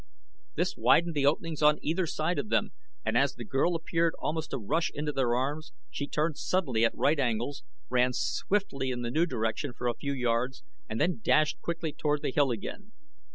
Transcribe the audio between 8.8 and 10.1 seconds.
in the new direction for a